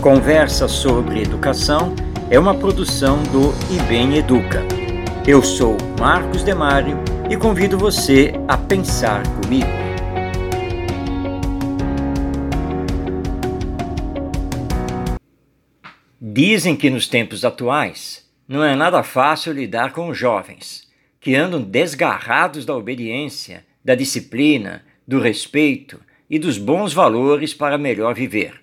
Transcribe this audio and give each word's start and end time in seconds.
Conversa 0.00 0.66
sobre 0.66 1.20
Educação 1.20 1.94
é 2.30 2.38
uma 2.38 2.54
produção 2.54 3.22
do 3.24 3.52
IBEM 3.70 4.16
Educa. 4.16 4.62
Eu 5.28 5.42
sou 5.42 5.76
Marcos 5.98 6.42
Demário 6.42 6.96
e 7.28 7.36
convido 7.36 7.76
você 7.76 8.32
a 8.48 8.56
pensar 8.56 9.22
comigo. 9.42 9.68
Dizem 16.18 16.74
que 16.74 16.88
nos 16.88 17.06
tempos 17.06 17.44
atuais 17.44 18.26
não 18.48 18.64
é 18.64 18.74
nada 18.74 19.02
fácil 19.02 19.52
lidar 19.52 19.92
com 19.92 20.08
os 20.08 20.16
jovens, 20.16 20.88
que 21.20 21.34
andam 21.34 21.60
desgarrados 21.60 22.64
da 22.64 22.74
obediência, 22.74 23.66
da 23.84 23.94
disciplina, 23.94 24.82
do 25.06 25.20
respeito 25.20 26.00
e 26.28 26.38
dos 26.38 26.56
bons 26.56 26.94
valores 26.94 27.52
para 27.52 27.76
melhor 27.76 28.14
viver. 28.14 28.59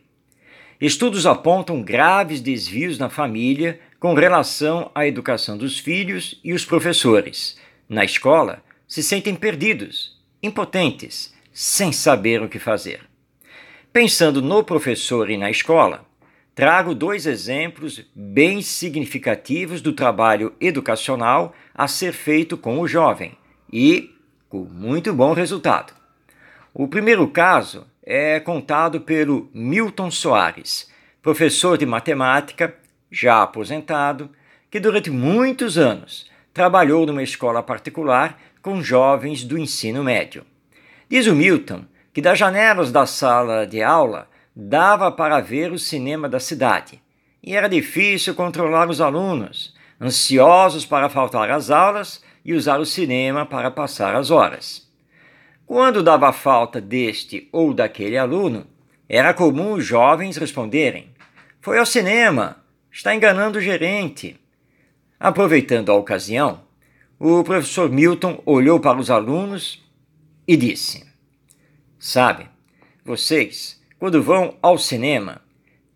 Estudos 0.80 1.26
apontam 1.26 1.82
graves 1.82 2.40
desvios 2.40 3.00
na 3.00 3.10
família 3.10 3.80
com 4.00 4.14
relação 4.14 4.92
à 4.94 5.08
educação 5.08 5.58
dos 5.58 5.80
filhos 5.80 6.40
e 6.44 6.54
os 6.54 6.64
professores. 6.64 7.58
Na 7.90 8.06
escola, 8.06 8.64
se 8.88 9.02
sentem 9.02 9.34
perdidos, 9.34 10.16
impotentes, 10.42 11.34
sem 11.52 11.92
saber 11.92 12.44
o 12.44 12.48
que 12.48 12.60
fazer. 12.60 13.02
Pensando 13.92 14.40
no 14.40 14.64
professor 14.64 15.32
e 15.32 15.38
na 15.38 15.50
escola, 15.50 16.06
trago 16.54 16.94
dois 16.94 17.26
exemplos 17.26 18.06
bem 18.14 18.62
significativos 18.62 19.82
do 19.82 19.94
trabalho 19.94 20.54
educacional 20.62 21.56
a 21.74 21.88
ser 21.88 22.14
feito 22.14 22.56
com 22.56 22.80
o 22.80 22.88
jovem 22.88 23.36
e 23.74 24.12
com 24.48 24.60
muito 24.60 25.12
bom 25.12 25.34
resultado. 25.34 25.92
O 26.72 26.88
primeiro 26.88 27.28
caso 27.28 27.88
é 28.10 28.40
contado 28.40 29.02
pelo 29.02 29.50
Milton 29.54 30.10
Soares, 30.10 30.90
professor 31.22 31.78
de 31.78 31.86
matemática, 31.86 32.74
já 33.12 33.44
aposentado, 33.44 34.30
que 34.72 34.80
durante 34.80 35.10
muitos 35.10 35.78
anos 35.78 36.26
trabalhou 36.54 37.06
numa 37.06 37.22
escola 37.22 37.62
particular 37.62 38.40
com 38.62 38.82
jovens 38.82 39.44
do 39.44 39.58
ensino 39.58 40.06
médio. 40.06 40.46
Diz 41.10 41.28
o 41.28 41.36
Milton 41.36 41.84
que 42.14 42.22
das 42.22 42.40
janelas 42.40 42.94
da 42.94 43.06
sala 43.06 43.68
de 43.68 43.84
aula 43.84 44.30
dava 44.56 45.12
para 45.12 45.42
ver 45.42 45.74
o 45.74 45.78
cinema 45.78 46.30
da 46.30 46.40
cidade 46.40 47.02
e 47.44 47.58
era 47.58 47.68
difícil 47.68 48.34
controlar 48.34 48.90
os 48.90 49.02
alunos, 49.02 49.76
ansiosos 50.00 50.86
para 50.86 51.10
faltar 51.10 51.52
às 51.52 51.70
aulas 51.70 52.24
e 52.46 52.54
usar 52.54 52.80
o 52.80 52.86
cinema 52.86 53.46
para 53.46 53.70
passar 53.70 54.16
as 54.16 54.32
horas. 54.32 54.87
Quando 55.68 56.02
dava 56.02 56.32
falta 56.32 56.80
deste 56.80 57.50
ou 57.52 57.74
daquele 57.74 58.18
aluno, 58.18 58.66
era 59.10 59.34
comum 59.34 59.74
os 59.74 59.86
jovens 59.86 60.38
responderem: 60.38 61.10
Foi 61.60 61.78
ao 61.78 61.86
cinema, 61.86 62.64
está 62.90 63.14
enganando 63.14 63.58
o 63.58 63.62
gerente. 63.62 64.40
Aproveitando 65.20 65.92
a 65.92 65.96
ocasião, 65.96 66.62
o 67.20 67.44
professor 67.44 67.92
Milton 67.92 68.42
olhou 68.46 68.80
para 68.80 68.98
os 68.98 69.12
alunos 69.12 69.86
e 70.48 70.56
disse: 70.56 71.06
Sabe, 72.00 72.48
vocês, 73.04 73.84
quando 74.00 74.24
vão 74.24 74.56
ao 74.62 74.78
cinema, 74.78 75.42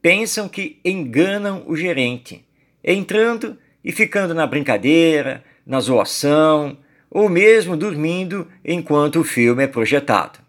pensam 0.02 0.50
que 0.50 0.82
enganam 0.84 1.64
o 1.66 1.78
gerente, 1.78 2.46
entrando 2.84 3.58
e 3.82 3.94
ficando 3.94 4.34
na 4.34 4.46
brincadeira, 4.46 5.46
na 5.66 5.80
zoação, 5.80 6.78
ou 7.12 7.28
mesmo 7.28 7.76
dormindo 7.76 8.48
enquanto 8.64 9.20
o 9.20 9.24
filme 9.26 9.66
é 9.66 9.68
projetado. 9.68 10.40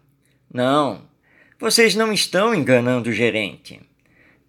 Não, 0.51 1.01
vocês 1.59 1.93
não 1.93 2.13
estão 2.13 2.55
enganando 2.55 3.09
o 3.09 3.13
gerente. 3.13 3.81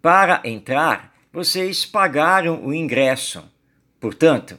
Para 0.01 0.41
entrar, 0.45 1.13
vocês 1.33 1.85
pagaram 1.85 2.65
o 2.65 2.73
ingresso. 2.73 3.43
Portanto, 3.99 4.57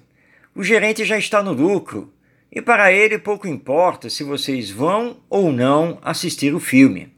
o 0.55 0.63
gerente 0.63 1.05
já 1.05 1.17
está 1.17 1.43
no 1.43 1.53
lucro 1.53 2.13
e 2.53 2.61
para 2.61 2.93
ele 2.93 3.19
pouco 3.19 3.49
importa 3.49 4.11
se 4.11 4.23
vocês 4.23 4.71
vão 4.71 5.19
ou 5.31 5.51
não 5.51 5.99
assistir 6.03 6.55
o 6.55 6.61
filme. 6.61 7.15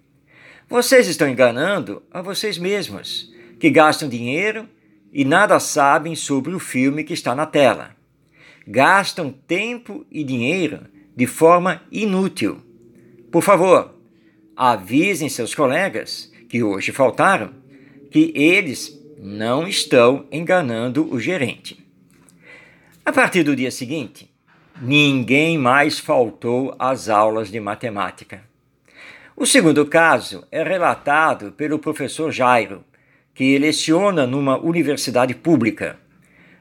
Vocês 0.68 1.08
estão 1.08 1.28
enganando 1.28 2.02
a 2.12 2.22
vocês 2.22 2.58
mesmos, 2.58 3.32
que 3.58 3.70
gastam 3.70 4.08
dinheiro 4.08 4.68
e 5.12 5.24
nada 5.24 5.58
sabem 5.58 6.14
sobre 6.14 6.54
o 6.54 6.58
filme 6.60 7.02
que 7.02 7.14
está 7.14 7.34
na 7.34 7.46
tela 7.46 7.97
gastam 8.70 9.32
tempo 9.32 10.04
e 10.10 10.22
dinheiro 10.22 10.80
de 11.16 11.26
forma 11.26 11.80
inútil. 11.90 12.58
Por 13.32 13.42
favor, 13.42 13.94
avisem 14.54 15.30
seus 15.30 15.54
colegas 15.54 16.30
que 16.50 16.62
hoje 16.62 16.92
faltaram 16.92 17.50
que 18.10 18.30
eles 18.34 19.02
não 19.18 19.66
estão 19.66 20.26
enganando 20.30 21.10
o 21.10 21.18
gerente. 21.18 21.82
A 23.06 23.10
partir 23.10 23.42
do 23.42 23.56
dia 23.56 23.70
seguinte, 23.70 24.30
ninguém 24.82 25.56
mais 25.56 25.98
faltou 25.98 26.76
às 26.78 27.08
aulas 27.08 27.50
de 27.50 27.58
matemática. 27.58 28.42
O 29.34 29.46
segundo 29.46 29.86
caso 29.86 30.46
é 30.52 30.62
relatado 30.62 31.52
pelo 31.52 31.78
professor 31.78 32.30
Jairo, 32.30 32.84
que 33.34 33.58
leciona 33.58 34.26
numa 34.26 34.58
universidade 34.58 35.34
pública. 35.34 35.98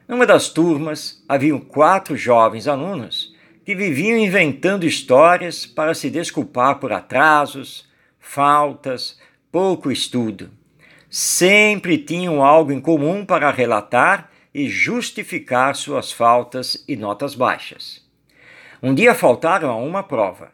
Numa 0.08 0.24
das 0.24 0.48
turmas, 0.48 1.22
haviam 1.28 1.60
quatro 1.60 2.16
jovens 2.16 2.66
alunos 2.66 3.36
que 3.62 3.74
viviam 3.74 4.16
inventando 4.16 4.86
histórias 4.86 5.66
para 5.66 5.92
se 5.92 6.08
desculpar 6.08 6.78
por 6.78 6.90
atrasos, 6.90 7.86
faltas, 8.18 9.20
pouco 9.52 9.92
estudo. 9.92 10.50
Sempre 11.10 11.98
tinham 11.98 12.42
algo 12.42 12.72
em 12.72 12.80
comum 12.80 13.26
para 13.26 13.50
relatar 13.50 14.30
e 14.54 14.66
justificar 14.66 15.76
suas 15.76 16.10
faltas 16.10 16.82
e 16.88 16.96
notas 16.96 17.34
baixas. 17.34 18.02
Um 18.82 18.94
dia 18.94 19.14
faltaram 19.14 19.68
a 19.68 19.76
uma 19.76 20.02
prova. 20.02 20.52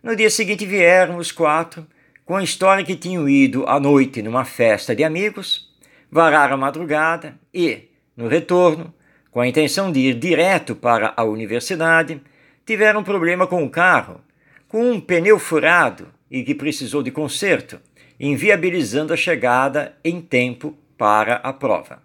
No 0.00 0.14
dia 0.14 0.30
seguinte 0.30 0.64
vieram 0.64 1.16
os 1.16 1.32
quatro 1.32 1.84
com 2.24 2.36
a 2.36 2.44
história 2.44 2.84
que 2.84 2.94
tinham 2.94 3.28
ido 3.28 3.64
à 3.66 3.80
noite 3.80 4.22
numa 4.22 4.44
festa 4.44 4.94
de 4.94 5.02
amigos, 5.02 5.74
vararam 6.08 6.54
a 6.54 6.58
madrugada 6.58 7.36
e, 7.52 7.88
no 8.16 8.28
retorno, 8.28 8.94
com 9.30 9.40
a 9.40 9.46
intenção 9.46 9.92
de 9.92 10.00
ir 10.00 10.14
direto 10.14 10.74
para 10.74 11.12
a 11.16 11.24
universidade, 11.24 12.20
tiveram 12.64 13.04
problema 13.04 13.46
com 13.46 13.62
o 13.62 13.70
carro, 13.70 14.20
com 14.66 14.90
um 14.90 15.00
pneu 15.00 15.38
furado 15.38 16.08
e 16.30 16.42
que 16.42 16.54
precisou 16.54 17.02
de 17.02 17.10
conserto, 17.10 17.78
inviabilizando 18.18 19.12
a 19.12 19.16
chegada 19.16 19.96
em 20.02 20.20
tempo 20.20 20.76
para 20.96 21.36
a 21.36 21.52
prova. 21.52 22.02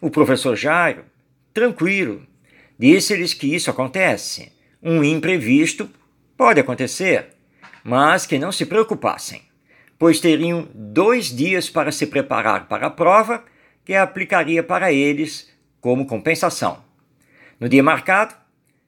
O 0.00 0.10
professor 0.10 0.54
Jairo, 0.54 1.04
tranquilo, 1.52 2.22
disse-lhes 2.78 3.34
que 3.34 3.52
isso 3.52 3.70
acontece. 3.70 4.52
Um 4.82 5.02
imprevisto 5.02 5.90
pode 6.36 6.60
acontecer, 6.60 7.28
mas 7.82 8.26
que 8.26 8.38
não 8.38 8.52
se 8.52 8.66
preocupassem, 8.66 9.42
pois 9.98 10.20
teriam 10.20 10.68
dois 10.72 11.34
dias 11.34 11.68
para 11.68 11.90
se 11.90 12.06
preparar 12.06 12.68
para 12.68 12.86
a 12.86 12.90
prova 12.90 13.44
que 13.84 13.94
aplicaria 13.94 14.62
para 14.62 14.92
eles 14.92 15.52
como 15.80 16.06
compensação. 16.06 16.82
No 17.60 17.68
dia 17.68 17.82
marcado, 17.82 18.34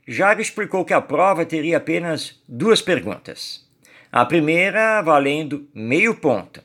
Jairo 0.09 0.41
explicou 0.41 0.85
que 0.85 0.95
a 0.95 1.01
prova 1.01 1.45
teria 1.45 1.77
apenas 1.77 2.41
duas 2.49 2.81
perguntas. 2.81 3.67
A 4.11 4.25
primeira 4.25 5.03
valendo 5.03 5.69
meio 5.75 6.15
ponto 6.15 6.63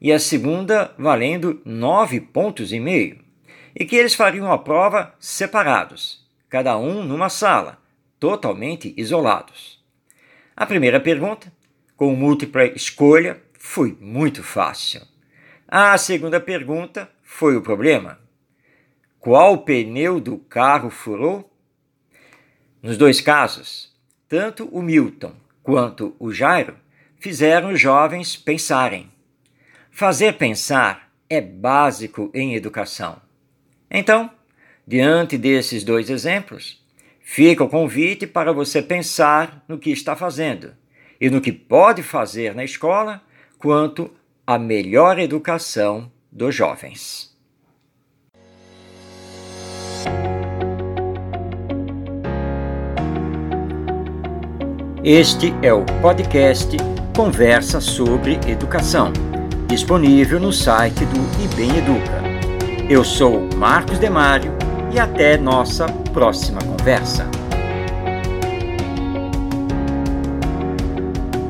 e 0.00 0.12
a 0.12 0.18
segunda 0.18 0.94
valendo 0.98 1.60
nove 1.64 2.20
pontos 2.20 2.72
e 2.72 2.80
meio, 2.80 3.18
e 3.74 3.84
que 3.84 3.96
eles 3.96 4.14
fariam 4.14 4.50
a 4.50 4.58
prova 4.58 5.14
separados, 5.20 6.26
cada 6.48 6.76
um 6.78 7.04
numa 7.04 7.28
sala, 7.28 7.78
totalmente 8.18 8.94
isolados. 8.96 9.78
A 10.56 10.66
primeira 10.66 10.98
pergunta, 10.98 11.52
com 11.96 12.14
múltipla 12.14 12.64
escolha, 12.64 13.40
foi 13.58 13.96
muito 14.00 14.42
fácil. 14.42 15.02
A 15.68 15.96
segunda 15.96 16.40
pergunta 16.40 17.08
foi 17.32 17.56
o 17.56 17.62
problema? 17.62 18.18
Qual 19.18 19.58
pneu 19.58 20.20
do 20.20 20.36
carro 20.36 20.90
furou? 20.90 21.50
Nos 22.82 22.98
dois 22.98 23.20
casos, 23.20 23.96
tanto 24.28 24.66
o 24.66 24.82
Milton 24.82 25.32
quanto 25.62 26.14
o 26.18 26.32
Jairo 26.32 26.76
fizeram 27.18 27.70
os 27.70 27.80
jovens 27.80 28.36
pensarem. 28.36 29.10
Fazer 29.90 30.34
pensar 30.34 31.10
é 31.30 31.40
básico 31.40 32.30
em 32.34 32.56
educação. 32.56 33.22
Então, 33.88 34.28
diante 34.86 35.38
desses 35.38 35.82
dois 35.82 36.10
exemplos, 36.10 36.84
fica 37.22 37.64
o 37.64 37.70
convite 37.70 38.26
para 38.26 38.52
você 38.52 38.82
pensar 38.82 39.64
no 39.66 39.78
que 39.78 39.90
está 39.90 40.14
fazendo 40.14 40.74
e 41.18 41.30
no 41.30 41.40
que 41.40 41.52
pode 41.52 42.02
fazer 42.02 42.54
na 42.54 42.64
escola 42.64 43.22
quanto 43.56 44.10
à 44.46 44.58
melhor 44.58 45.18
educação 45.18 46.10
dos 46.30 46.54
jovens. 46.54 47.30
Este 55.02 55.54
é 55.62 55.72
o 55.72 55.84
podcast 56.02 56.76
Conversa 57.16 57.80
sobre 57.80 58.34
Educação. 58.46 59.12
disponível 59.66 60.40
no 60.40 60.52
site 60.52 61.04
do 61.06 61.44
IBEM 61.44 61.78
Educa. 61.78 62.20
Eu 62.88 63.04
sou 63.04 63.48
Marcos 63.56 63.98
Demário 63.98 64.52
e 64.92 64.98
até 64.98 65.38
nossa 65.38 65.86
próxima 66.12 66.60
conversa. 66.60 67.39